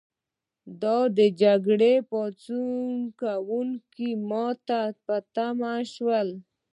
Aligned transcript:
دا 0.81 0.97
جګړه 1.41 1.93
د 1.99 2.03
پاڅون 2.09 2.97
کوونکو 3.21 3.89
په 3.93 4.07
ماتې 4.29 4.81
تمامه 5.35 5.89
شوه. 5.93 6.21